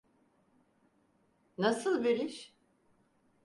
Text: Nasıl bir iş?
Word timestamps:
Nasıl 1.57 2.03
bir 2.03 2.19
iş? 2.19 2.53